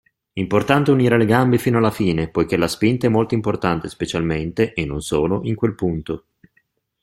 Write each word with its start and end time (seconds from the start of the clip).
Importante 0.39 0.89
unire 0.89 1.15
le 1.15 1.27
gambe 1.27 1.59
fino 1.59 1.77
alla 1.77 1.91
fine, 1.91 2.27
poiché 2.27 2.57
la 2.57 2.67
spinta 2.67 3.05
è 3.05 3.09
molto 3.11 3.35
importante 3.35 3.87
specialmente 3.87 4.73
(e 4.73 4.83
non 4.83 4.99
solo) 5.01 5.41
in 5.43 5.53
quel 5.53 5.75
punto. 5.75 6.25